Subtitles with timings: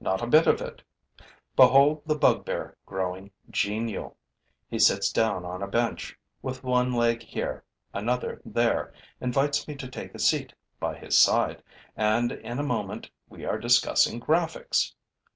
[0.00, 0.82] Not a bit of it.
[1.54, 4.16] Behold the bugbear growing genial.
[4.68, 7.62] He sits down on a bench, with one leg here,
[7.92, 11.62] another there, invites me to take a seat by his side
[11.96, 14.92] and, in a moment, we are discussing graphics.